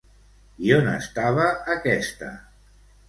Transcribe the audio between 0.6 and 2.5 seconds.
I on estava aquesta?